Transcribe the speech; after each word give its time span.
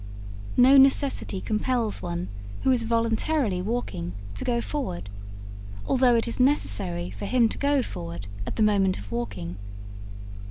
No 0.57 0.77
necessity 0.79 1.39
compels 1.41 2.01
one 2.01 2.27
who 2.63 2.71
is 2.71 2.81
voluntarily 2.81 3.61
walking 3.61 4.13
to 4.33 4.43
go 4.43 4.59
forward, 4.59 5.11
although 5.85 6.15
it 6.15 6.27
is 6.27 6.39
necessary 6.39 7.11
for 7.11 7.25
him 7.25 7.47
to 7.49 7.57
go 7.59 7.83
forward 7.83 8.25
at 8.47 8.55
the 8.55 8.63
moment 8.63 8.97
of 8.97 9.11
walking. 9.11 9.57